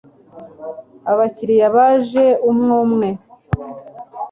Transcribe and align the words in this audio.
Abakiriya 1.11 1.67
baje 1.75 2.25
umwe 2.49 2.73
umwe 2.85 3.09